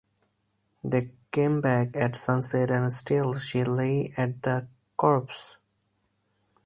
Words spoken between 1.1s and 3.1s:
came back at sunset and